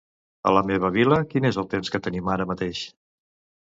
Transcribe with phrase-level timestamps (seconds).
[0.51, 2.87] A la meva vila, quin és el temps que tenim ara mateix?